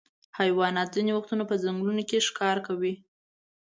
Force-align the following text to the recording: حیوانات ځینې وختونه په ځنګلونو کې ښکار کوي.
حیوانات 0.39 0.89
ځینې 0.95 1.11
وختونه 1.13 1.43
په 1.47 1.55
ځنګلونو 1.63 2.03
کې 2.09 2.25
ښکار 2.27 2.57
کوي. 2.67 2.93